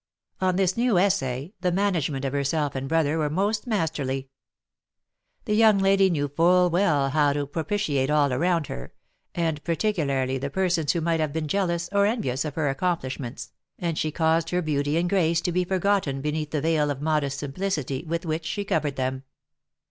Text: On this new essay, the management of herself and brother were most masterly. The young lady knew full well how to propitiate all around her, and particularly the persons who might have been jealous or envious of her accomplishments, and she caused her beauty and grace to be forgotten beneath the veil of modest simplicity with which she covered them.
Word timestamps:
On 0.39 0.55
this 0.55 0.75
new 0.75 0.97
essay, 0.97 1.53
the 1.61 1.71
management 1.71 2.25
of 2.25 2.33
herself 2.33 2.73
and 2.73 2.89
brother 2.89 3.19
were 3.19 3.29
most 3.29 3.67
masterly. 3.67 4.29
The 5.45 5.53
young 5.53 5.77
lady 5.77 6.09
knew 6.09 6.27
full 6.27 6.71
well 6.71 7.11
how 7.11 7.33
to 7.33 7.45
propitiate 7.45 8.09
all 8.09 8.33
around 8.33 8.65
her, 8.65 8.93
and 9.35 9.63
particularly 9.63 10.39
the 10.39 10.49
persons 10.49 10.93
who 10.93 11.01
might 11.01 11.19
have 11.19 11.33
been 11.33 11.47
jealous 11.47 11.87
or 11.91 12.07
envious 12.07 12.45
of 12.45 12.55
her 12.55 12.67
accomplishments, 12.67 13.51
and 13.77 13.95
she 13.95 14.09
caused 14.11 14.49
her 14.49 14.63
beauty 14.63 14.97
and 14.97 15.07
grace 15.07 15.39
to 15.41 15.51
be 15.51 15.63
forgotten 15.63 16.19
beneath 16.19 16.49
the 16.49 16.61
veil 16.61 16.89
of 16.89 16.99
modest 16.99 17.37
simplicity 17.37 18.03
with 18.07 18.25
which 18.25 18.45
she 18.47 18.65
covered 18.65 18.95
them. 18.95 19.21